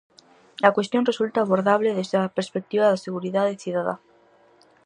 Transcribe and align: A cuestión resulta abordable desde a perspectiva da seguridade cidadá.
A 0.67 0.69
cuestión 0.75 1.07
resulta 1.09 1.37
abordable 1.41 1.95
desde 1.99 2.15
a 2.19 2.33
perspectiva 2.37 2.85
da 2.89 3.03
seguridade 3.07 3.59
cidadá. 3.63 3.95